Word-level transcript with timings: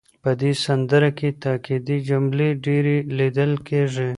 په 0.23 0.31
دې 0.41 0.51
سندره 0.65 1.09
کې 1.17 1.29
تاکېدي 1.43 1.97
جملې 2.09 2.49
ډېرې 2.65 2.97
لیدل 3.17 3.51
کېږي. 3.67 4.09